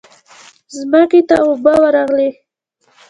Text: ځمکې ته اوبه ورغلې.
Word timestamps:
ځمکې 0.77 1.21
ته 1.27 1.35
اوبه 1.45 1.73
ورغلې. 1.83 2.29